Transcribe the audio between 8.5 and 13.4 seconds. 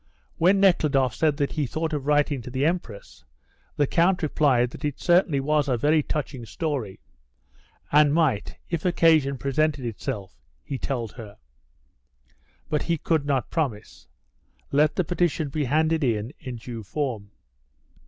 if occasion presented itself, he told her, but he could